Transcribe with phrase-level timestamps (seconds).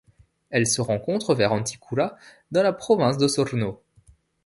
[0.49, 2.17] Elle se rencontre vers Anticura
[2.49, 3.83] dans la province d'Osorno.